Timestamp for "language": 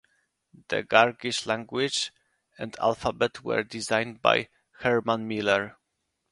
1.45-2.11